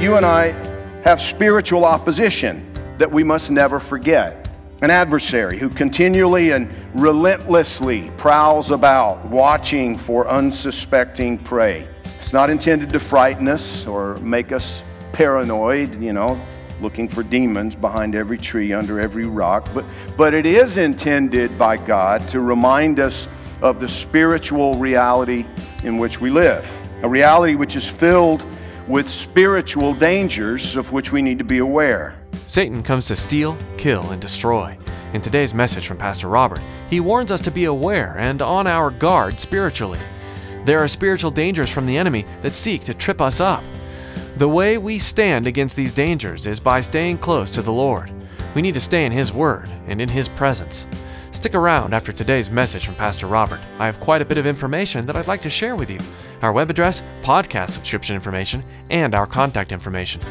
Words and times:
You 0.00 0.16
and 0.16 0.26
I 0.26 0.48
have 1.04 1.22
spiritual 1.22 1.86
opposition 1.86 2.70
that 2.98 3.10
we 3.10 3.24
must 3.24 3.50
never 3.50 3.80
forget. 3.80 4.46
An 4.82 4.90
adversary 4.90 5.58
who 5.58 5.70
continually 5.70 6.50
and 6.50 6.70
relentlessly 6.94 8.10
prowls 8.18 8.70
about, 8.70 9.24
watching 9.24 9.96
for 9.96 10.28
unsuspecting 10.28 11.38
prey. 11.38 11.88
It's 12.18 12.34
not 12.34 12.50
intended 12.50 12.90
to 12.90 13.00
frighten 13.00 13.48
us 13.48 13.86
or 13.86 14.16
make 14.16 14.52
us 14.52 14.82
paranoid, 15.12 16.02
you 16.02 16.12
know, 16.12 16.38
looking 16.82 17.08
for 17.08 17.22
demons 17.22 17.74
behind 17.74 18.14
every 18.14 18.36
tree, 18.36 18.74
under 18.74 19.00
every 19.00 19.24
rock, 19.24 19.66
but, 19.72 19.86
but 20.14 20.34
it 20.34 20.44
is 20.44 20.76
intended 20.76 21.58
by 21.58 21.78
God 21.78 22.20
to 22.28 22.40
remind 22.40 23.00
us 23.00 23.26
of 23.62 23.80
the 23.80 23.88
spiritual 23.88 24.74
reality 24.74 25.46
in 25.84 25.96
which 25.96 26.20
we 26.20 26.28
live. 26.28 26.70
A 27.02 27.08
reality 27.08 27.54
which 27.54 27.76
is 27.76 27.88
filled 27.88 28.44
with 28.88 29.10
spiritual 29.10 29.94
dangers 29.94 30.76
of 30.76 30.92
which 30.92 31.12
we 31.12 31.22
need 31.22 31.38
to 31.38 31.44
be 31.44 31.58
aware. 31.58 32.16
Satan 32.46 32.82
comes 32.82 33.06
to 33.08 33.16
steal, 33.16 33.56
kill, 33.76 34.10
and 34.10 34.22
destroy. 34.22 34.78
In 35.12 35.20
today's 35.20 35.54
message 35.54 35.86
from 35.86 35.96
Pastor 35.96 36.28
Robert, 36.28 36.60
he 36.90 37.00
warns 37.00 37.32
us 37.32 37.40
to 37.42 37.50
be 37.50 37.64
aware 37.64 38.16
and 38.18 38.42
on 38.42 38.66
our 38.66 38.90
guard 38.90 39.40
spiritually. 39.40 40.00
There 40.64 40.78
are 40.78 40.88
spiritual 40.88 41.30
dangers 41.30 41.70
from 41.70 41.86
the 41.86 41.96
enemy 41.96 42.26
that 42.42 42.54
seek 42.54 42.82
to 42.84 42.94
trip 42.94 43.20
us 43.20 43.40
up. 43.40 43.64
The 44.36 44.48
way 44.48 44.78
we 44.78 44.98
stand 44.98 45.46
against 45.46 45.76
these 45.76 45.92
dangers 45.92 46.46
is 46.46 46.60
by 46.60 46.80
staying 46.80 47.18
close 47.18 47.50
to 47.52 47.62
the 47.62 47.72
Lord. 47.72 48.12
We 48.54 48.62
need 48.62 48.74
to 48.74 48.80
stay 48.80 49.04
in 49.04 49.12
His 49.12 49.32
Word 49.32 49.70
and 49.86 50.00
in 50.00 50.08
His 50.08 50.28
presence. 50.28 50.86
Stick 51.36 51.54
around 51.54 51.92
after 51.92 52.12
today's 52.12 52.50
message 52.50 52.86
from 52.86 52.94
Pastor 52.94 53.26
Robert. 53.26 53.60
I 53.78 53.84
have 53.84 54.00
quite 54.00 54.22
a 54.22 54.24
bit 54.24 54.38
of 54.38 54.46
information 54.46 55.04
that 55.04 55.16
I'd 55.16 55.28
like 55.28 55.42
to 55.42 55.50
share 55.50 55.76
with 55.76 55.90
you 55.90 56.00
our 56.40 56.50
web 56.50 56.70
address, 56.70 57.02
podcast 57.20 57.68
subscription 57.70 58.16
information, 58.16 58.64
and 58.88 59.14
our 59.14 59.26
contact 59.26 59.70
information. 59.70 60.22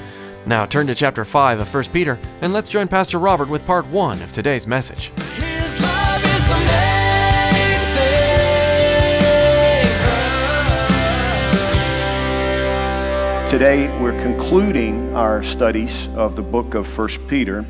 Now 0.47 0.65
turn 0.65 0.87
to 0.87 0.95
chapter 0.95 1.23
5 1.23 1.59
of 1.59 1.71
1 1.71 1.83
Peter 1.93 2.19
and 2.41 2.53
let's 2.53 2.69
join 2.69 2.87
Pastor 2.87 3.19
Robert 3.19 3.49
with 3.49 3.67
part 3.67 3.85
1 3.85 4.23
of 4.23 4.31
today's 4.31 4.65
message. 4.65 5.09
His 5.35 5.79
love 5.79 6.23
is 6.25 6.43
the 6.45 6.57
main 6.57 7.79
thing. 13.43 13.47
Today, 13.47 13.95
we're 14.01 14.19
concluding 14.23 15.15
our 15.15 15.43
studies 15.43 16.07
of 16.15 16.35
the 16.35 16.41
book 16.41 16.73
of 16.73 16.97
1 16.97 17.09
Peter. 17.27 17.63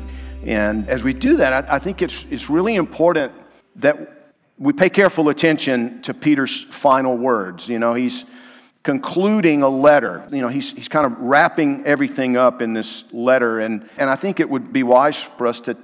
And 0.46 0.88
as 0.88 1.02
we 1.02 1.12
do 1.12 1.38
that, 1.38 1.68
I, 1.68 1.76
I 1.76 1.78
think 1.78 2.02
it's, 2.02 2.24
it's 2.30 2.48
really 2.48 2.76
important 2.76 3.32
that 3.76 4.32
we 4.58 4.72
pay 4.72 4.88
careful 4.88 5.28
attention 5.28 6.00
to 6.02 6.14
Peter's 6.14 6.62
final 6.62 7.16
words. 7.16 7.68
You 7.68 7.78
know, 7.78 7.94
he's 7.94 8.24
concluding 8.82 9.62
a 9.62 9.68
letter. 9.68 10.26
You 10.30 10.42
know, 10.42 10.48
he's, 10.48 10.70
he's 10.70 10.88
kind 10.88 11.04
of 11.04 11.18
wrapping 11.18 11.84
everything 11.84 12.36
up 12.36 12.62
in 12.62 12.72
this 12.72 13.04
letter. 13.12 13.60
And, 13.60 13.88
and 13.98 14.08
I 14.08 14.16
think 14.16 14.40
it 14.40 14.48
would 14.48 14.72
be 14.72 14.82
wise 14.82 15.20
for 15.20 15.46
us 15.46 15.60
to, 15.60 15.76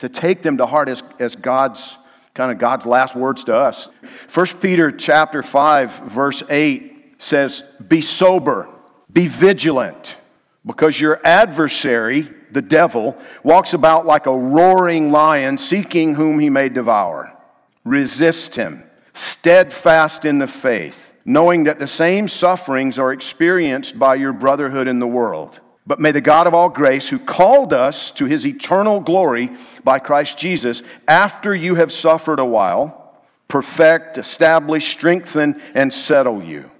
to 0.00 0.08
take 0.08 0.42
them 0.42 0.58
to 0.58 0.66
heart 0.66 0.88
as, 0.88 1.02
as 1.18 1.34
God's 1.34 1.96
kind 2.34 2.50
of 2.50 2.58
God's 2.58 2.86
last 2.86 3.14
words 3.14 3.44
to 3.44 3.54
us. 3.54 3.88
1 4.32 4.46
Peter 4.60 4.90
chapter 4.90 5.42
5, 5.42 6.00
verse 6.00 6.42
8 6.48 7.14
says, 7.18 7.62
Be 7.86 8.00
sober, 8.00 8.68
be 9.12 9.26
vigilant, 9.26 10.16
because 10.64 11.00
your 11.00 11.20
adversary, 11.24 12.30
the 12.52 12.62
devil, 12.62 13.16
walks 13.42 13.74
about 13.74 14.06
like 14.06 14.26
a 14.26 14.36
roaring 14.36 15.10
lion, 15.10 15.58
seeking 15.58 16.14
whom 16.14 16.38
he 16.38 16.50
may 16.50 16.68
devour. 16.68 17.36
Resist 17.84 18.56
him, 18.56 18.84
steadfast 19.14 20.24
in 20.24 20.38
the 20.38 20.46
faith, 20.46 21.12
knowing 21.24 21.64
that 21.64 21.78
the 21.78 21.86
same 21.86 22.28
sufferings 22.28 22.98
are 22.98 23.12
experienced 23.12 23.98
by 23.98 24.14
your 24.14 24.32
brotherhood 24.32 24.88
in 24.88 24.98
the 24.98 25.06
world. 25.06 25.60
But 25.86 25.98
may 25.98 26.12
the 26.12 26.20
God 26.20 26.46
of 26.46 26.54
all 26.54 26.68
grace, 26.68 27.08
who 27.08 27.18
called 27.18 27.72
us 27.72 28.12
to 28.12 28.26
his 28.26 28.46
eternal 28.46 29.00
glory 29.00 29.50
by 29.82 29.98
Christ 29.98 30.38
Jesus, 30.38 30.82
after 31.08 31.54
you 31.54 31.74
have 31.74 31.90
suffered 31.90 32.38
a 32.38 32.44
while, 32.44 33.16
perfect, 33.48 34.16
establish, 34.16 34.90
strengthen, 34.92 35.60
and 35.74 35.92
settle 35.92 36.42
you. 36.42 36.70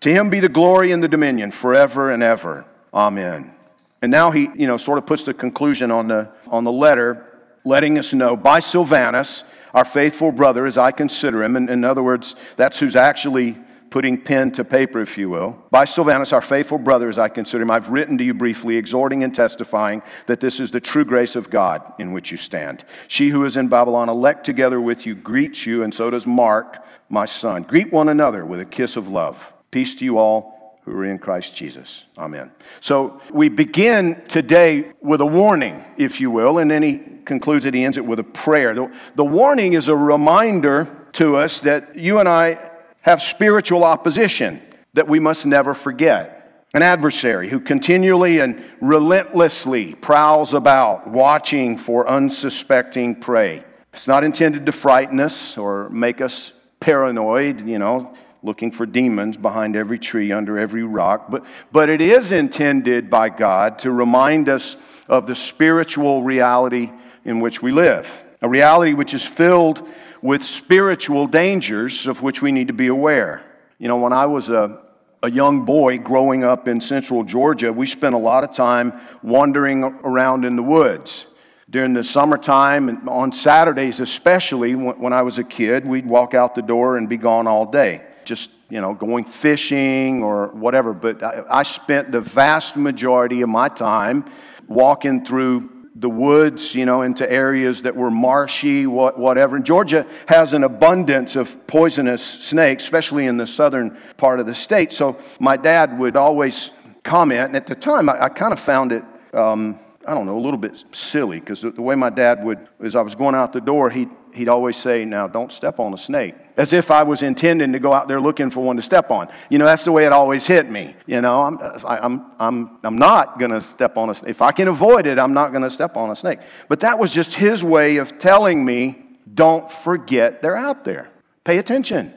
To 0.00 0.10
him 0.10 0.28
be 0.30 0.40
the 0.40 0.48
glory 0.48 0.92
and 0.92 1.02
the 1.02 1.08
dominion 1.08 1.50
forever 1.50 2.10
and 2.10 2.22
ever. 2.22 2.64
Amen. 2.92 3.54
And 4.00 4.10
now 4.10 4.30
he, 4.30 4.48
you 4.54 4.66
know, 4.66 4.76
sort 4.76 4.98
of 4.98 5.06
puts 5.06 5.24
the 5.24 5.34
conclusion 5.34 5.90
on 5.90 6.08
the, 6.08 6.28
on 6.48 6.64
the 6.64 6.72
letter, 6.72 7.26
letting 7.64 7.98
us 7.98 8.12
know 8.12 8.36
by 8.36 8.60
Silvanus, 8.60 9.42
our 9.74 9.84
faithful 9.84 10.32
brother, 10.32 10.66
as 10.66 10.78
I 10.78 10.92
consider 10.92 11.42
him. 11.42 11.56
And 11.56 11.68
in 11.68 11.84
other 11.84 12.02
words, 12.02 12.34
that's 12.56 12.78
who's 12.78 12.96
actually 12.96 13.56
putting 13.90 14.20
pen 14.20 14.52
to 14.52 14.64
paper, 14.64 15.00
if 15.00 15.16
you 15.16 15.30
will. 15.30 15.64
By 15.70 15.84
Silvanus, 15.84 16.32
our 16.32 16.40
faithful 16.40 16.78
brother, 16.78 17.08
as 17.08 17.18
I 17.18 17.28
consider 17.28 17.62
him, 17.62 17.70
I've 17.70 17.88
written 17.88 18.18
to 18.18 18.24
you 18.24 18.34
briefly, 18.34 18.76
exhorting 18.76 19.24
and 19.24 19.34
testifying 19.34 20.02
that 20.26 20.40
this 20.40 20.60
is 20.60 20.70
the 20.70 20.80
true 20.80 21.04
grace 21.04 21.36
of 21.36 21.50
God 21.50 21.94
in 21.98 22.12
which 22.12 22.30
you 22.30 22.36
stand. 22.36 22.84
She 23.08 23.30
who 23.30 23.44
is 23.44 23.56
in 23.56 23.68
Babylon, 23.68 24.08
elect 24.08 24.44
together 24.44 24.80
with 24.80 25.06
you, 25.06 25.14
greets 25.14 25.66
you, 25.66 25.82
and 25.82 25.92
so 25.92 26.10
does 26.10 26.26
Mark, 26.26 26.84
my 27.08 27.24
son. 27.24 27.62
Greet 27.62 27.92
one 27.92 28.08
another 28.08 28.44
with 28.44 28.60
a 28.60 28.66
kiss 28.66 28.96
of 28.96 29.08
love. 29.08 29.52
Peace 29.70 29.94
to 29.96 30.04
you 30.04 30.18
all 30.18 30.57
who 30.88 30.98
are 30.98 31.04
in 31.04 31.18
Christ 31.18 31.54
Jesus. 31.54 32.06
Amen. 32.16 32.50
So 32.80 33.20
we 33.30 33.48
begin 33.48 34.22
today 34.28 34.92
with 35.00 35.20
a 35.20 35.26
warning, 35.26 35.84
if 35.96 36.20
you 36.20 36.30
will, 36.30 36.58
and 36.58 36.70
then 36.70 36.82
he 36.82 37.00
concludes 37.24 37.66
it, 37.66 37.74
he 37.74 37.84
ends 37.84 37.96
it 37.96 38.06
with 38.06 38.18
a 38.18 38.24
prayer. 38.24 38.74
The, 38.74 38.92
the 39.14 39.24
warning 39.24 39.74
is 39.74 39.88
a 39.88 39.96
reminder 39.96 40.88
to 41.12 41.36
us 41.36 41.60
that 41.60 41.96
you 41.96 42.18
and 42.18 42.28
I 42.28 42.58
have 43.02 43.22
spiritual 43.22 43.84
opposition 43.84 44.62
that 44.94 45.08
we 45.08 45.18
must 45.18 45.46
never 45.46 45.74
forget. 45.74 46.66
An 46.74 46.82
adversary 46.82 47.48
who 47.48 47.60
continually 47.60 48.40
and 48.40 48.62
relentlessly 48.80 49.94
prowls 49.94 50.52
about, 50.52 51.08
watching 51.08 51.78
for 51.78 52.06
unsuspecting 52.06 53.14
prey. 53.14 53.64
It's 53.94 54.06
not 54.06 54.22
intended 54.22 54.66
to 54.66 54.72
frighten 54.72 55.18
us 55.18 55.56
or 55.56 55.88
make 55.88 56.20
us 56.20 56.52
paranoid, 56.80 57.66
you 57.66 57.78
know, 57.78 58.14
looking 58.42 58.70
for 58.70 58.86
demons 58.86 59.36
behind 59.36 59.76
every 59.76 59.98
tree, 59.98 60.32
under 60.32 60.58
every 60.58 60.82
rock, 60.82 61.30
but, 61.30 61.44
but 61.72 61.88
it 61.88 62.00
is 62.00 62.32
intended 62.32 63.10
by 63.10 63.28
God 63.28 63.78
to 63.80 63.90
remind 63.90 64.48
us 64.48 64.76
of 65.08 65.26
the 65.26 65.34
spiritual 65.34 66.22
reality 66.22 66.90
in 67.24 67.40
which 67.40 67.62
we 67.62 67.72
live. 67.72 68.24
A 68.40 68.48
reality 68.48 68.92
which 68.92 69.14
is 69.14 69.26
filled 69.26 69.86
with 70.22 70.44
spiritual 70.44 71.26
dangers 71.26 72.06
of 72.06 72.22
which 72.22 72.42
we 72.42 72.52
need 72.52 72.68
to 72.68 72.72
be 72.72 72.86
aware. 72.86 73.42
You 73.78 73.88
know, 73.88 73.96
when 73.96 74.12
I 74.12 74.26
was 74.26 74.48
a, 74.48 74.80
a 75.22 75.30
young 75.30 75.64
boy 75.64 75.98
growing 75.98 76.44
up 76.44 76.68
in 76.68 76.80
central 76.80 77.24
Georgia, 77.24 77.72
we 77.72 77.86
spent 77.86 78.14
a 78.14 78.18
lot 78.18 78.44
of 78.44 78.52
time 78.52 78.92
wandering 79.22 79.82
around 79.82 80.44
in 80.44 80.56
the 80.56 80.62
woods. 80.62 81.26
During 81.70 81.92
the 81.92 82.04
summertime 82.04 82.88
and 82.88 83.08
on 83.08 83.30
Saturdays, 83.30 84.00
especially 84.00 84.74
when, 84.74 84.98
when 84.98 85.12
I 85.12 85.22
was 85.22 85.38
a 85.38 85.44
kid, 85.44 85.86
we'd 85.86 86.06
walk 86.06 86.34
out 86.34 86.54
the 86.54 86.62
door 86.62 86.96
and 86.96 87.08
be 87.08 87.16
gone 87.18 87.46
all 87.46 87.66
day. 87.66 88.04
Just, 88.28 88.50
you 88.68 88.82
know, 88.82 88.92
going 88.92 89.24
fishing 89.24 90.22
or 90.22 90.48
whatever. 90.48 90.92
But 90.92 91.22
I, 91.22 91.44
I 91.48 91.62
spent 91.62 92.12
the 92.12 92.20
vast 92.20 92.76
majority 92.76 93.40
of 93.40 93.48
my 93.48 93.70
time 93.70 94.26
walking 94.66 95.24
through 95.24 95.70
the 95.94 96.10
woods, 96.10 96.74
you 96.74 96.84
know, 96.84 97.00
into 97.00 97.24
areas 97.32 97.82
that 97.82 97.96
were 97.96 98.10
marshy, 98.10 98.86
what, 98.86 99.18
whatever. 99.18 99.56
And 99.56 99.64
Georgia 99.64 100.06
has 100.26 100.52
an 100.52 100.62
abundance 100.62 101.36
of 101.36 101.66
poisonous 101.66 102.22
snakes, 102.22 102.84
especially 102.84 103.24
in 103.24 103.38
the 103.38 103.46
southern 103.46 103.96
part 104.18 104.40
of 104.40 104.46
the 104.46 104.54
state. 104.54 104.92
So 104.92 105.16
my 105.40 105.56
dad 105.56 105.98
would 105.98 106.14
always 106.14 106.70
comment, 107.02 107.40
and 107.40 107.56
at 107.56 107.66
the 107.66 107.74
time 107.74 108.10
I, 108.10 108.24
I 108.24 108.28
kind 108.28 108.52
of 108.52 108.60
found 108.60 108.92
it, 108.92 109.04
um, 109.32 109.80
I 110.08 110.14
don't 110.14 110.24
know, 110.24 110.38
a 110.38 110.40
little 110.40 110.58
bit 110.58 110.82
silly 110.92 111.38
because 111.38 111.60
the, 111.60 111.70
the 111.70 111.82
way 111.82 111.94
my 111.94 112.08
dad 112.08 112.42
would, 112.42 112.66
as 112.82 112.96
I 112.96 113.02
was 113.02 113.14
going 113.14 113.34
out 113.34 113.52
the 113.52 113.60
door, 113.60 113.90
he'd, 113.90 114.08
he'd 114.32 114.48
always 114.48 114.78
say, 114.78 115.04
Now 115.04 115.28
don't 115.28 115.52
step 115.52 115.78
on 115.78 115.92
a 115.92 115.98
snake. 115.98 116.34
As 116.56 116.72
if 116.72 116.90
I 116.90 117.02
was 117.02 117.22
intending 117.22 117.72
to 117.74 117.78
go 117.78 117.92
out 117.92 118.08
there 118.08 118.18
looking 118.18 118.48
for 118.48 118.64
one 118.64 118.76
to 118.76 118.82
step 118.82 119.10
on. 119.10 119.28
You 119.50 119.58
know, 119.58 119.66
that's 119.66 119.84
the 119.84 119.92
way 119.92 120.06
it 120.06 120.12
always 120.12 120.46
hit 120.46 120.70
me. 120.70 120.96
You 121.06 121.20
know, 121.20 121.42
I'm, 121.42 121.58
I'm, 121.84 122.32
I'm, 122.38 122.78
I'm 122.82 122.96
not 122.96 123.38
going 123.38 123.50
to 123.50 123.60
step 123.60 123.98
on 123.98 124.08
a 124.08 124.14
snake. 124.14 124.30
If 124.30 124.40
I 124.40 124.50
can 124.50 124.68
avoid 124.68 125.06
it, 125.06 125.18
I'm 125.18 125.34
not 125.34 125.50
going 125.50 125.62
to 125.62 125.68
step 125.68 125.94
on 125.98 126.10
a 126.10 126.16
snake. 126.16 126.40
But 126.70 126.80
that 126.80 126.98
was 126.98 127.12
just 127.12 127.34
his 127.34 127.62
way 127.62 127.98
of 127.98 128.18
telling 128.18 128.64
me, 128.64 128.96
Don't 129.34 129.70
forget 129.70 130.40
they're 130.40 130.56
out 130.56 130.84
there. 130.84 131.10
Pay 131.44 131.58
attention. 131.58 132.14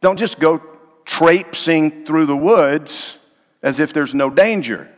Don't 0.00 0.18
just 0.18 0.40
go 0.40 0.62
traipsing 1.04 2.06
through 2.06 2.24
the 2.24 2.36
woods 2.36 3.18
as 3.62 3.80
if 3.80 3.92
there's 3.92 4.14
no 4.14 4.30
danger 4.30 4.88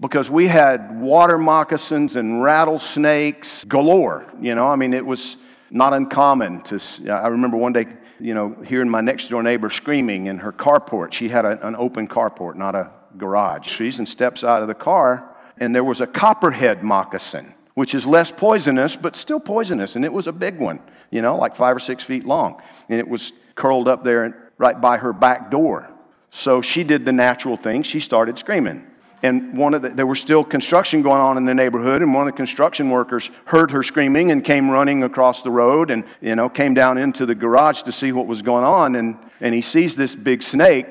because 0.00 0.30
we 0.30 0.46
had 0.46 0.98
water 0.98 1.36
moccasins 1.36 2.16
and 2.16 2.42
rattlesnakes 2.42 3.64
galore. 3.64 4.26
You 4.40 4.54
know, 4.54 4.66
I 4.66 4.76
mean, 4.76 4.94
it 4.94 5.04
was 5.04 5.36
not 5.70 5.92
uncommon 5.92 6.62
to. 6.62 6.80
I 7.12 7.28
remember 7.28 7.58
one 7.58 7.74
day, 7.74 7.86
you 8.18 8.34
know, 8.34 8.56
hearing 8.66 8.88
my 8.88 9.02
next 9.02 9.28
door 9.28 9.42
neighbor 9.42 9.68
screaming 9.68 10.26
in 10.26 10.38
her 10.38 10.52
carport. 10.52 11.12
She 11.12 11.28
had 11.28 11.44
a, 11.44 11.66
an 11.66 11.76
open 11.76 12.08
carport, 12.08 12.56
not 12.56 12.74
a 12.74 12.90
garage. 13.18 13.68
She's 13.68 13.98
and 13.98 14.08
steps 14.08 14.42
out 14.42 14.62
of 14.62 14.68
the 14.68 14.74
car, 14.74 15.36
and 15.58 15.74
there 15.74 15.84
was 15.84 16.00
a 16.00 16.06
copperhead 16.06 16.82
moccasin, 16.82 17.54
which 17.74 17.94
is 17.94 18.06
less 18.06 18.32
poisonous, 18.32 18.96
but 18.96 19.16
still 19.16 19.40
poisonous. 19.40 19.96
And 19.96 20.04
it 20.04 20.12
was 20.12 20.26
a 20.26 20.32
big 20.32 20.58
one, 20.58 20.80
you 21.10 21.20
know, 21.20 21.36
like 21.36 21.54
five 21.54 21.76
or 21.76 21.80
six 21.80 22.02
feet 22.02 22.24
long. 22.24 22.62
And 22.88 22.98
it 22.98 23.08
was 23.08 23.32
curled 23.54 23.86
up 23.86 24.02
there 24.02 24.50
right 24.56 24.80
by 24.80 24.96
her 24.96 25.12
back 25.12 25.50
door. 25.50 25.90
So 26.30 26.62
she 26.62 26.84
did 26.84 27.04
the 27.04 27.12
natural 27.12 27.56
thing. 27.56 27.82
She 27.82 28.00
started 28.00 28.38
screaming 28.38 28.86
and 29.22 29.56
one 29.56 29.74
of 29.74 29.82
the, 29.82 29.90
there 29.90 30.06
was 30.06 30.18
still 30.18 30.42
construction 30.42 31.02
going 31.02 31.20
on 31.20 31.36
in 31.36 31.44
the 31.44 31.54
neighborhood 31.54 32.00
and 32.00 32.14
one 32.14 32.26
of 32.26 32.32
the 32.32 32.36
construction 32.36 32.90
workers 32.90 33.30
heard 33.44 33.70
her 33.70 33.82
screaming 33.82 34.30
and 34.30 34.42
came 34.42 34.70
running 34.70 35.02
across 35.02 35.42
the 35.42 35.50
road 35.50 35.90
and 35.90 36.04
you 36.20 36.34
know 36.34 36.48
came 36.48 36.72
down 36.72 36.96
into 36.96 37.26
the 37.26 37.34
garage 37.34 37.82
to 37.82 37.92
see 37.92 38.12
what 38.12 38.26
was 38.26 38.40
going 38.40 38.64
on. 38.64 38.96
And, 38.96 39.18
and 39.40 39.54
he 39.54 39.60
sees 39.60 39.94
this 39.94 40.14
big 40.14 40.42
snake. 40.42 40.86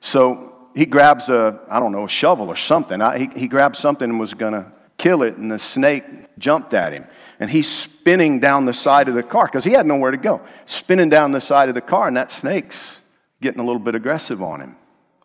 So 0.00 0.68
he 0.74 0.86
grabs 0.86 1.28
a 1.28 1.60
i 1.70 1.80
don't 1.80 1.92
know 1.92 2.04
a 2.04 2.08
shovel 2.08 2.48
or 2.48 2.56
something. 2.56 3.00
I, 3.00 3.18
he, 3.18 3.30
he 3.34 3.48
grabbed 3.48 3.76
something 3.76 4.10
and 4.10 4.20
was 4.20 4.34
going 4.34 4.52
to 4.52 4.70
kill 4.98 5.22
it 5.22 5.36
and 5.36 5.50
the 5.50 5.58
snake 5.58 6.04
jumped 6.38 6.74
at 6.74 6.92
him. 6.92 7.06
And 7.38 7.50
he's 7.50 7.70
spinning 7.70 8.40
down 8.40 8.66
the 8.66 8.74
side 8.74 9.08
of 9.08 9.14
the 9.14 9.22
car 9.22 9.46
because 9.46 9.64
he 9.64 9.72
had 9.72 9.86
nowhere 9.86 10.10
to 10.10 10.18
go. 10.18 10.42
Spinning 10.66 11.08
down 11.08 11.32
the 11.32 11.40
side 11.40 11.70
of 11.70 11.74
the 11.74 11.80
car 11.80 12.08
and 12.08 12.16
that 12.18 12.30
snake's 12.30 13.00
getting 13.40 13.60
a 13.60 13.64
little 13.64 13.80
bit 13.80 13.94
aggressive 13.94 14.42
on 14.42 14.60
him 14.60 14.76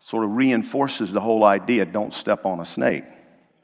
sort 0.06 0.24
of 0.24 0.36
reinforces 0.36 1.12
the 1.12 1.20
whole 1.20 1.44
idea 1.44 1.84
don't 1.84 2.14
step 2.14 2.46
on 2.46 2.60
a 2.60 2.66
snake. 2.66 3.06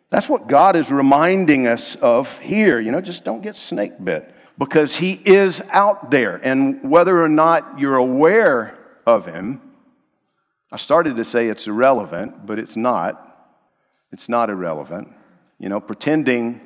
That's 0.10 0.28
what 0.28 0.48
God 0.48 0.76
is 0.76 0.90
reminding 0.90 1.68
us 1.68 1.94
of 1.98 2.40
here. 2.40 2.80
You 2.80 2.92
know, 2.92 3.00
just 3.00 3.24
don't 3.24 3.44
get 3.44 3.56
snake 3.56 4.04
bit 4.04 4.34
because 4.58 4.96
He 4.96 5.22
is 5.24 5.62
out 5.70 6.10
there. 6.10 6.38
And 6.38 6.90
whether 6.90 7.22
or 7.22 7.30
not 7.30 7.78
you're 7.78 7.96
aware 7.96 8.76
of 9.06 9.28
Him, 9.28 9.62
I 10.72 10.78
started 10.78 11.16
to 11.18 11.24
say 11.24 11.48
it's 11.48 11.68
irrelevant, 11.68 12.44
but 12.48 12.58
it's 12.58 12.76
not. 12.76 13.54
It's 14.12 14.28
not 14.28 14.50
irrelevant. 14.50 15.10
You 15.60 15.70
know, 15.70 15.80
pretending 15.80 16.60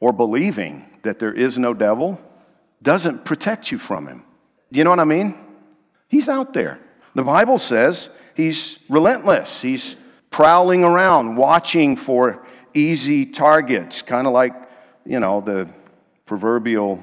or 0.00 0.14
believing 0.14 0.86
that 1.02 1.18
there 1.18 1.34
is 1.34 1.58
no 1.58 1.74
devil 1.74 2.18
doesn't 2.82 3.26
protect 3.26 3.70
you 3.70 3.76
from 3.76 4.06
Him. 4.06 4.22
Do 4.72 4.78
you 4.78 4.84
know 4.84 4.90
what 4.90 5.00
I 5.00 5.04
mean? 5.04 5.34
He's 6.08 6.30
out 6.30 6.54
there. 6.54 6.78
The 7.14 7.24
Bible 7.24 7.58
says 7.58 8.08
He's 8.34 8.78
relentless. 8.88 9.60
He's 9.60 9.96
prowling 10.30 10.84
around, 10.84 11.36
watching 11.36 11.96
for 11.96 12.44
easy 12.74 13.26
targets, 13.26 14.02
kind 14.02 14.26
of 14.26 14.32
like, 14.32 14.54
you 15.04 15.20
know, 15.20 15.40
the 15.40 15.68
proverbial 16.26 17.02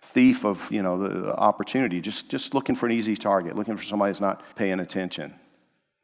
thief 0.00 0.44
of, 0.44 0.70
you 0.70 0.82
know, 0.82 0.98
the 0.98 1.34
opportunity, 1.34 2.00
just, 2.00 2.28
just 2.28 2.54
looking 2.54 2.76
for 2.76 2.86
an 2.86 2.92
easy 2.92 3.16
target, 3.16 3.56
looking 3.56 3.76
for 3.76 3.82
somebody 3.82 4.12
that's 4.12 4.20
not 4.20 4.42
paying 4.54 4.80
attention. 4.80 5.34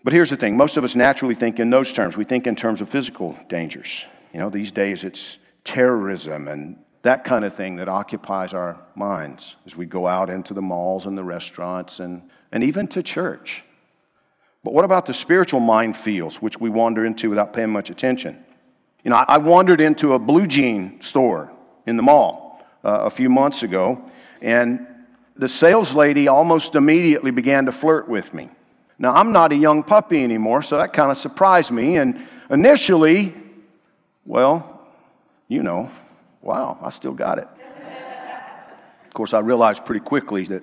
But 0.02 0.12
here's 0.12 0.31
the 0.31 0.37
thing 0.37 0.56
most 0.56 0.76
of 0.76 0.85
us 0.85 0.96
naturally 0.96 1.35
think 1.35 1.61
in 1.61 1.70
those 1.70 1.93
terms. 1.93 2.17
We 2.17 2.25
think 2.25 2.46
in 2.46 2.56
terms 2.56 2.81
of 2.81 2.88
physical 2.88 3.38
dangers. 3.49 4.05
You 4.32 4.41
know, 4.41 4.50
these 4.50 4.73
days 4.73 5.05
it's 5.05 5.38
terrorism 5.64 6.49
and 6.49 6.79
that 7.03 7.25
kind 7.25 7.44
of 7.44 7.55
thing 7.55 7.76
that 7.76 7.88
occupies 7.88 8.53
our 8.53 8.79
minds 8.94 9.56
as 9.67 9.76
we 9.76 9.87
go 9.87 10.06
out 10.06 10.29
into 10.29 10.55
the 10.55 10.62
malls 10.62 11.06
and 11.06 11.17
the 11.17 11.25
restaurants 11.25 12.00
and, 12.00 12.31
and 12.53 12.62
even 12.62 12.87
to 12.88 13.03
church. 13.03 13.64
But 14.62 14.74
what 14.74 14.84
about 14.84 15.06
the 15.06 15.14
spiritual 15.14 15.60
minefields, 15.60 16.36
which 16.36 16.60
we 16.60 16.68
wander 16.68 17.04
into 17.04 17.30
without 17.30 17.52
paying 17.52 17.70
much 17.70 17.90
attention? 17.90 18.44
You 19.02 19.10
know, 19.10 19.16
I 19.16 19.38
wandered 19.38 19.80
into 19.80 20.12
a 20.12 20.18
blue 20.18 20.46
jean 20.46 21.00
store 21.00 21.50
in 21.86 21.96
the 21.96 22.02
mall 22.02 22.62
uh, 22.84 23.00
a 23.04 23.10
few 23.10 23.30
months 23.30 23.62
ago, 23.62 24.02
and 24.42 24.86
the 25.36 25.48
sales 25.48 25.94
lady 25.94 26.28
almost 26.28 26.74
immediately 26.74 27.30
began 27.30 27.64
to 27.64 27.72
flirt 27.72 28.08
with 28.08 28.34
me. 28.34 28.50
Now, 28.98 29.14
I'm 29.14 29.32
not 29.32 29.52
a 29.52 29.56
young 29.56 29.82
puppy 29.82 30.22
anymore, 30.22 30.60
so 30.60 30.76
that 30.76 30.92
kind 30.92 31.10
of 31.10 31.16
surprised 31.16 31.70
me. 31.70 31.96
And 31.96 32.26
initially, 32.50 33.34
well, 34.26 34.86
you 35.48 35.62
know, 35.62 35.90
wow, 36.42 36.78
I 36.82 36.90
still 36.90 37.14
got 37.14 37.38
it. 37.38 37.48
of 39.06 39.14
course, 39.14 39.32
I 39.32 39.38
realized 39.38 39.86
pretty 39.86 40.04
quickly 40.04 40.44
that 40.44 40.62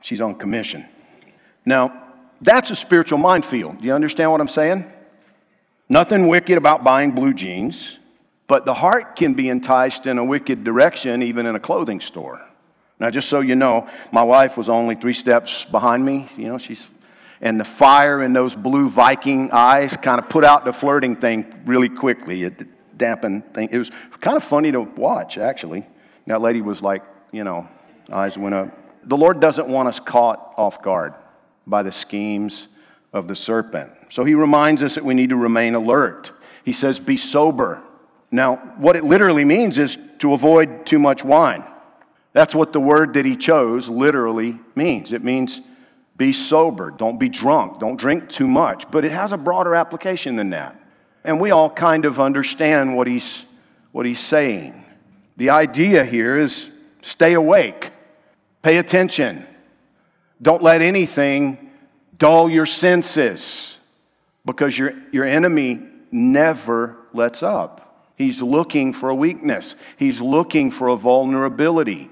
she's 0.00 0.20
on 0.20 0.36
commission. 0.36 0.86
Now, 1.64 2.07
that's 2.40 2.70
a 2.70 2.76
spiritual 2.76 3.18
minefield. 3.18 3.80
Do 3.80 3.86
you 3.86 3.94
understand 3.94 4.30
what 4.30 4.40
I'm 4.40 4.48
saying? 4.48 4.90
Nothing 5.88 6.28
wicked 6.28 6.58
about 6.58 6.84
buying 6.84 7.12
blue 7.12 7.34
jeans, 7.34 7.98
but 8.46 8.64
the 8.64 8.74
heart 8.74 9.16
can 9.16 9.34
be 9.34 9.48
enticed 9.48 10.06
in 10.06 10.18
a 10.18 10.24
wicked 10.24 10.64
direction, 10.64 11.22
even 11.22 11.46
in 11.46 11.56
a 11.56 11.60
clothing 11.60 12.00
store. 12.00 12.44
Now, 13.00 13.10
just 13.10 13.28
so 13.28 13.40
you 13.40 13.56
know, 13.56 13.88
my 14.12 14.22
wife 14.22 14.56
was 14.56 14.68
only 14.68 14.94
three 14.94 15.12
steps 15.12 15.64
behind 15.64 16.04
me. 16.04 16.28
You 16.36 16.48
know, 16.48 16.58
she's, 16.58 16.86
and 17.40 17.58
the 17.58 17.64
fire 17.64 18.22
in 18.22 18.32
those 18.32 18.54
blue 18.54 18.90
Viking 18.90 19.50
eyes 19.52 19.96
kind 19.96 20.20
of 20.20 20.28
put 20.28 20.44
out 20.44 20.64
the 20.64 20.72
flirting 20.72 21.16
thing 21.16 21.62
really 21.64 21.88
quickly. 21.88 22.42
It 22.42 22.98
dampened 22.98 23.54
thing. 23.54 23.68
It 23.70 23.78
was 23.78 23.90
kind 24.20 24.36
of 24.36 24.44
funny 24.44 24.72
to 24.72 24.80
watch, 24.80 25.38
actually. 25.38 25.86
That 26.26 26.42
lady 26.42 26.60
was 26.60 26.82
like, 26.82 27.02
you 27.32 27.44
know, 27.44 27.68
eyes 28.12 28.36
went 28.36 28.54
up. 28.54 29.08
The 29.08 29.16
Lord 29.16 29.40
doesn't 29.40 29.68
want 29.68 29.88
us 29.88 30.00
caught 30.00 30.54
off 30.56 30.82
guard 30.82 31.14
by 31.68 31.82
the 31.82 31.92
schemes 31.92 32.68
of 33.12 33.28
the 33.28 33.36
serpent. 33.36 33.92
So 34.08 34.24
he 34.24 34.34
reminds 34.34 34.82
us 34.82 34.94
that 34.94 35.04
we 35.04 35.14
need 35.14 35.30
to 35.30 35.36
remain 35.36 35.74
alert. 35.74 36.32
He 36.64 36.72
says, 36.72 36.98
Be 36.98 37.16
sober. 37.16 37.82
Now, 38.30 38.56
what 38.76 38.96
it 38.96 39.04
literally 39.04 39.44
means 39.44 39.78
is 39.78 39.96
to 40.18 40.34
avoid 40.34 40.84
too 40.84 40.98
much 40.98 41.24
wine. 41.24 41.64
That's 42.32 42.54
what 42.54 42.72
the 42.72 42.80
word 42.80 43.14
that 43.14 43.24
he 43.24 43.36
chose 43.36 43.88
literally 43.88 44.58
means. 44.74 45.12
It 45.12 45.24
means 45.24 45.60
be 46.16 46.32
sober, 46.32 46.90
don't 46.90 47.18
be 47.18 47.28
drunk, 47.28 47.78
don't 47.78 47.96
drink 47.96 48.28
too 48.28 48.48
much. 48.48 48.90
But 48.90 49.04
it 49.04 49.12
has 49.12 49.32
a 49.32 49.38
broader 49.38 49.74
application 49.74 50.36
than 50.36 50.50
that. 50.50 50.78
And 51.24 51.40
we 51.40 51.50
all 51.50 51.70
kind 51.70 52.04
of 52.04 52.20
understand 52.20 52.96
what 52.96 53.06
he's, 53.06 53.44
what 53.92 54.04
he's 54.04 54.20
saying. 54.20 54.84
The 55.36 55.50
idea 55.50 56.04
here 56.04 56.36
is 56.36 56.70
stay 57.00 57.34
awake, 57.34 57.92
pay 58.62 58.78
attention, 58.78 59.46
don't 60.40 60.62
let 60.62 60.82
anything 60.82 61.70
dull 62.16 62.48
your 62.48 62.66
senses 62.66 63.78
because 64.44 64.78
your, 64.78 64.92
your 65.12 65.24
enemy 65.24 65.80
never 66.10 66.96
lets 67.12 67.42
up. 67.42 68.12
He's 68.16 68.42
looking 68.42 68.92
for 68.92 69.10
a 69.10 69.14
weakness, 69.14 69.74
he's 69.96 70.20
looking 70.20 70.70
for 70.70 70.88
a 70.88 70.96
vulnerability. 70.96 72.10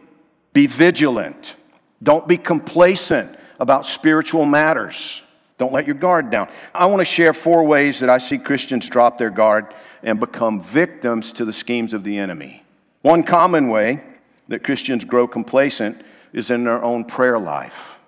Be 0.53 0.67
vigilant. 0.67 1.55
Don't 2.03 2.27
be 2.27 2.39
complacent 2.39 3.37
about 3.59 3.87
spiritual 3.87 4.47
matters. 4.47 5.23
Don't 5.59 5.73
let 5.73 5.87
your 5.87 5.95
guard 5.95 6.31
down. 6.31 6.49
I 6.75 6.87
want 6.87 7.01
to 7.01 7.05
share 7.05 7.33
four 7.33 7.65
ways 7.65 8.01
that 8.01 8.11
I 8.11 8.19
see 8.19 8.39
Christians 8.39 8.89
drop 8.89 9.19
their 9.19 9.31
guard 9.31 9.75
and 10.03 10.21
become 10.21 10.61
victims 10.61 11.33
to 11.35 11.45
the 11.45 11.53
schemes 11.53 11.93
of 11.93 12.05
the 12.05 12.19
enemy. 12.19 12.63
One 13.03 13.23
common 13.23 13.69
way 13.69 14.03
that 14.49 14.63
Christians 14.63 15.05
grow 15.05 15.27
complacent 15.27 16.03
is 16.33 16.51
in 16.51 16.65
their 16.65 16.83
own 16.83 17.05
prayer 17.05 17.39
life. 17.39 17.99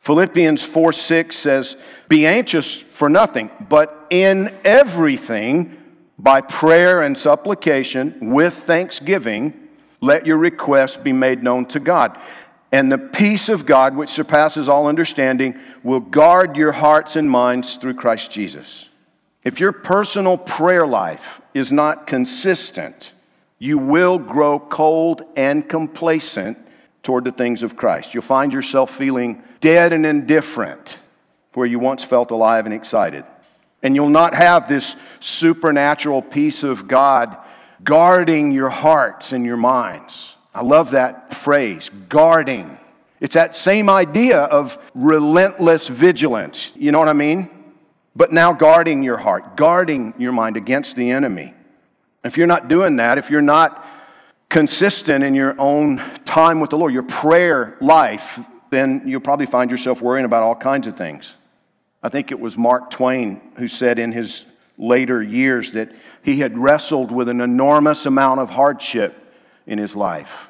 Philippians 0.00 0.62
4 0.62 0.92
6 0.92 1.36
says, 1.36 1.76
Be 2.08 2.26
anxious 2.26 2.74
for 2.74 3.08
nothing, 3.08 3.50
but 3.68 4.06
in 4.10 4.54
everything, 4.64 5.76
by 6.18 6.40
prayer 6.40 7.02
and 7.02 7.16
supplication, 7.16 8.30
with 8.30 8.54
thanksgiving, 8.54 9.68
let 10.00 10.26
your 10.26 10.38
requests 10.38 10.96
be 10.96 11.12
made 11.12 11.42
known 11.42 11.66
to 11.66 11.80
God. 11.80 12.18
And 12.72 12.90
the 12.90 12.98
peace 12.98 13.48
of 13.48 13.66
God, 13.66 13.96
which 13.96 14.10
surpasses 14.10 14.68
all 14.68 14.86
understanding, 14.86 15.58
will 15.82 16.00
guard 16.00 16.56
your 16.56 16.72
hearts 16.72 17.16
and 17.16 17.30
minds 17.30 17.76
through 17.76 17.94
Christ 17.94 18.30
Jesus. 18.30 18.88
If 19.42 19.60
your 19.60 19.72
personal 19.72 20.38
prayer 20.38 20.86
life 20.86 21.40
is 21.54 21.72
not 21.72 22.06
consistent, 22.06 23.12
you 23.58 23.76
will 23.76 24.18
grow 24.18 24.58
cold 24.58 25.22
and 25.36 25.68
complacent 25.68 26.58
toward 27.02 27.24
the 27.24 27.32
things 27.32 27.62
of 27.62 27.76
Christ. 27.76 28.14
You'll 28.14 28.22
find 28.22 28.52
yourself 28.52 28.94
feeling 28.94 29.42
dead 29.60 29.92
and 29.92 30.04
indifferent 30.04 30.98
where 31.54 31.66
you 31.66 31.78
once 31.78 32.04
felt 32.04 32.30
alive 32.30 32.66
and 32.66 32.74
excited. 32.74 33.24
And 33.82 33.94
you'll 33.94 34.08
not 34.08 34.34
have 34.34 34.68
this 34.68 34.96
supernatural 35.20 36.22
peace 36.22 36.62
of 36.62 36.86
God 36.86 37.36
guarding 37.82 38.52
your 38.52 38.68
hearts 38.68 39.32
and 39.32 39.44
your 39.44 39.56
minds. 39.56 40.36
I 40.54 40.62
love 40.62 40.90
that 40.90 41.34
phrase, 41.34 41.90
guarding. 42.08 42.78
It's 43.20 43.34
that 43.34 43.56
same 43.56 43.88
idea 43.88 44.38
of 44.38 44.78
relentless 44.94 45.88
vigilance. 45.88 46.72
You 46.76 46.92
know 46.92 46.98
what 46.98 47.08
I 47.08 47.14
mean? 47.14 47.48
But 48.14 48.32
now 48.32 48.52
guarding 48.52 49.02
your 49.02 49.16
heart, 49.16 49.56
guarding 49.56 50.14
your 50.18 50.32
mind 50.32 50.56
against 50.56 50.96
the 50.96 51.10
enemy. 51.10 51.54
If 52.22 52.36
you're 52.36 52.46
not 52.46 52.68
doing 52.68 52.96
that, 52.96 53.16
if 53.16 53.30
you're 53.30 53.40
not 53.40 53.86
consistent 54.50 55.24
in 55.24 55.34
your 55.34 55.54
own 55.58 55.98
time 56.26 56.60
with 56.60 56.70
the 56.70 56.76
Lord, 56.76 56.92
your 56.92 57.04
prayer 57.04 57.78
life, 57.80 58.40
then 58.68 59.02
you'll 59.06 59.20
probably 59.20 59.46
find 59.46 59.70
yourself 59.70 60.02
worrying 60.02 60.26
about 60.26 60.42
all 60.42 60.54
kinds 60.54 60.86
of 60.86 60.96
things. 60.96 61.34
I 62.02 62.08
think 62.08 62.30
it 62.30 62.38
was 62.38 62.58
Mark 62.58 62.90
Twain 62.90 63.40
who 63.56 63.68
said 63.68 63.98
in 63.98 64.12
his 64.12 64.44
later 64.76 65.22
years 65.22 65.72
that 65.72 65.92
he 66.22 66.40
had 66.40 66.58
wrestled 66.58 67.10
with 67.10 67.28
an 67.28 67.40
enormous 67.40 68.06
amount 68.06 68.40
of 68.40 68.50
hardship 68.50 69.16
in 69.66 69.78
his 69.78 69.94
life, 69.94 70.48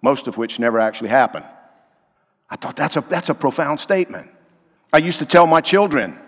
most 0.00 0.26
of 0.26 0.38
which 0.38 0.58
never 0.58 0.78
actually 0.78 1.08
happened. 1.08 1.44
I 2.48 2.56
thought 2.56 2.76
that's 2.76 2.96
a, 2.96 3.00
that's 3.00 3.28
a 3.28 3.34
profound 3.34 3.80
statement. 3.80 4.30
I 4.92 4.98
used 4.98 5.18
to 5.18 5.26
tell 5.26 5.46
my 5.46 5.60
children 5.60 6.18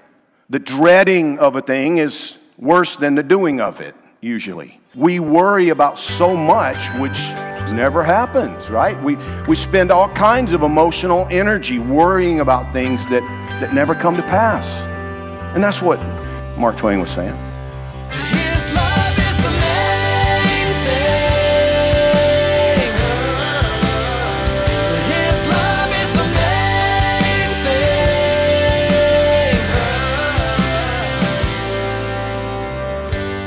the 0.51 0.59
dreading 0.59 1.39
of 1.39 1.55
a 1.55 1.63
thing 1.63 1.99
is 1.99 2.39
worse 2.57 2.97
than 2.97 3.15
the 3.15 3.23
doing 3.23 3.61
of 3.61 3.81
it, 3.81 3.95
usually. 4.25 4.81
We 4.95 5.21
worry 5.21 5.69
about 5.69 5.99
so 5.99 6.37
much 6.37 6.89
which 7.01 7.19
never 7.73 8.03
happens, 8.03 8.71
right? 8.71 9.01
We, 9.03 9.17
we 9.47 9.55
spend 9.55 9.91
all 9.91 10.09
kinds 10.11 10.53
of 10.53 10.63
emotional 10.63 11.27
energy 11.31 11.79
worrying 11.79 12.41
about 12.41 12.73
things 12.73 13.05
that, 13.07 13.23
that 13.61 13.75
never 13.75 13.95
come 13.95 14.17
to 14.17 14.23
pass. 14.23 14.69
And 15.55 15.63
that's 15.63 15.83
what 15.83 15.99
Mark 16.59 16.77
Twain 16.77 17.01
was 17.01 17.11
saying. 17.11 17.44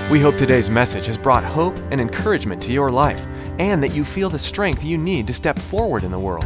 We 0.09 0.21
hope 0.21 0.37
today's 0.37 0.69
message 0.69 1.05
has 1.07 1.17
brought 1.17 1.43
hope 1.43 1.77
and 1.91 1.99
encouragement 1.99 2.61
to 2.61 2.71
your 2.71 2.89
life 2.89 3.27
and 3.59 3.83
that 3.83 3.93
you 3.93 4.05
feel 4.05 4.29
the 4.29 4.39
strength 4.39 4.81
you 4.81 4.97
need 4.97 5.27
to 5.27 5.33
step 5.33 5.59
forward 5.59 6.05
in 6.05 6.11
the 6.11 6.19
world. 6.19 6.45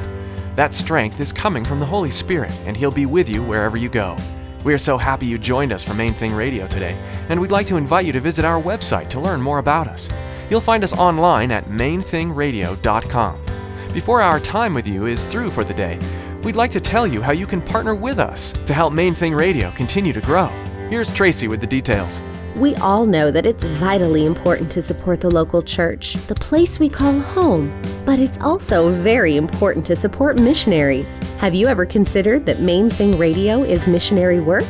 That 0.55 0.73
strength 0.73 1.19
is 1.19 1.31
coming 1.31 1.63
from 1.63 1.79
the 1.79 1.85
Holy 1.85 2.09
Spirit, 2.09 2.51
and 2.65 2.75
He'll 2.75 2.89
be 2.89 3.05
with 3.05 3.29
you 3.29 3.43
wherever 3.43 3.77
you 3.77 3.87
go. 3.87 4.17
We 4.63 4.73
are 4.73 4.79
so 4.79 4.97
happy 4.97 5.27
you 5.27 5.37
joined 5.37 5.73
us 5.73 5.83
for 5.83 5.93
Main 5.93 6.15
Thing 6.15 6.33
Radio 6.33 6.65
today, 6.65 6.97
and 7.29 7.39
we'd 7.39 7.51
like 7.51 7.67
to 7.67 7.77
invite 7.77 8.07
you 8.07 8.11
to 8.13 8.19
visit 8.19 8.45
our 8.45 8.59
website 8.59 9.09
to 9.09 9.19
learn 9.19 9.39
more 9.39 9.59
about 9.59 9.85
us. 9.85 10.09
You'll 10.49 10.59
find 10.59 10.83
us 10.83 10.93
online 10.93 11.51
at 11.51 11.65
mainthingradio.com. 11.65 13.45
Before 13.93 14.21
our 14.23 14.39
time 14.39 14.73
with 14.73 14.87
you 14.87 15.05
is 15.05 15.25
through 15.25 15.51
for 15.51 15.63
the 15.63 15.73
day, 15.75 15.99
we'd 16.41 16.55
like 16.55 16.71
to 16.71 16.79
tell 16.79 17.05
you 17.05 17.21
how 17.21 17.31
you 17.31 17.45
can 17.45 17.61
partner 17.61 17.93
with 17.93 18.17
us 18.17 18.53
to 18.65 18.73
help 18.73 18.91
Main 18.91 19.13
Thing 19.13 19.35
Radio 19.35 19.69
continue 19.71 20.13
to 20.13 20.21
grow. 20.21 20.47
Here's 20.89 21.13
Tracy 21.13 21.47
with 21.47 21.61
the 21.61 21.67
details. 21.67 22.23
We 22.55 22.75
all 22.75 23.05
know 23.05 23.31
that 23.31 23.45
it's 23.45 23.63
vitally 23.63 24.25
important 24.25 24.69
to 24.71 24.81
support 24.81 25.21
the 25.21 25.29
local 25.29 25.61
church, 25.63 26.15
the 26.27 26.35
place 26.35 26.79
we 26.79 26.89
call 26.89 27.19
home. 27.19 27.81
But 28.05 28.19
it's 28.19 28.37
also 28.39 28.91
very 28.91 29.37
important 29.37 29.85
to 29.85 29.95
support 29.95 30.39
missionaries. 30.39 31.19
Have 31.37 31.55
you 31.55 31.67
ever 31.67 31.85
considered 31.85 32.45
that 32.45 32.59
Main 32.59 32.89
Thing 32.89 33.17
Radio 33.17 33.63
is 33.63 33.87
missionary 33.87 34.41
work? 34.41 34.65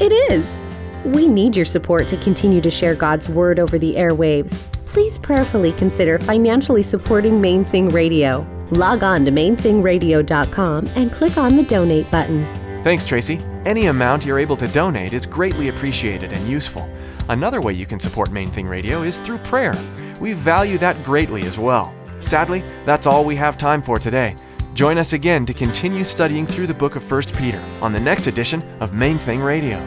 It 0.00 0.12
is. 0.32 0.60
We 1.04 1.28
need 1.28 1.54
your 1.54 1.66
support 1.66 2.08
to 2.08 2.16
continue 2.16 2.60
to 2.62 2.70
share 2.70 2.94
God's 2.94 3.28
Word 3.28 3.58
over 3.58 3.78
the 3.78 3.94
airwaves. 3.94 4.66
Please 4.86 5.18
prayerfully 5.18 5.72
consider 5.72 6.18
financially 6.18 6.82
supporting 6.82 7.40
Main 7.40 7.64
Thing 7.64 7.90
Radio. 7.90 8.46
Log 8.70 9.04
on 9.04 9.24
to 9.26 9.30
mainthingradio.com 9.30 10.86
and 10.96 11.12
click 11.12 11.36
on 11.36 11.56
the 11.56 11.62
donate 11.62 12.10
button. 12.10 12.82
Thanks, 12.82 13.04
Tracy. 13.04 13.40
Any 13.64 13.86
amount 13.86 14.24
you're 14.24 14.38
able 14.38 14.56
to 14.56 14.68
donate 14.68 15.12
is 15.12 15.26
greatly 15.26 15.68
appreciated 15.68 16.32
and 16.32 16.48
useful. 16.48 16.88
Another 17.28 17.60
way 17.60 17.72
you 17.72 17.86
can 17.86 17.98
support 17.98 18.30
Main 18.30 18.48
Thing 18.48 18.66
Radio 18.66 19.02
is 19.02 19.20
through 19.20 19.38
prayer. 19.38 19.74
We 20.20 20.32
value 20.32 20.78
that 20.78 21.02
greatly 21.02 21.42
as 21.42 21.58
well. 21.58 21.94
Sadly, 22.20 22.60
that's 22.84 23.06
all 23.06 23.24
we 23.24 23.36
have 23.36 23.58
time 23.58 23.82
for 23.82 23.98
today. 23.98 24.36
Join 24.74 24.96
us 24.98 25.12
again 25.12 25.44
to 25.46 25.54
continue 25.54 26.04
studying 26.04 26.46
through 26.46 26.66
the 26.66 26.74
book 26.74 26.96
of 26.96 27.10
1 27.10 27.22
Peter 27.36 27.62
on 27.80 27.92
the 27.92 28.00
next 28.00 28.26
edition 28.26 28.62
of 28.80 28.92
Main 28.92 29.18
Thing 29.18 29.40
Radio. 29.40 29.84